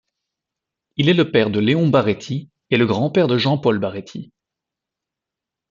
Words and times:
Il 0.97 1.09
est 1.09 1.13
le 1.13 1.29
père 1.29 1.51
de 1.51 1.59
Léon 1.59 1.87
Baréty 1.87 2.49
et 2.71 2.77
le 2.77 2.87
grand-père 2.87 3.27
de 3.27 3.37
Jean-Paul 3.37 3.77
Baréty. 3.77 4.31